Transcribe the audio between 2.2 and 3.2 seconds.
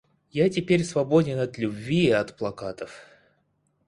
плакатов.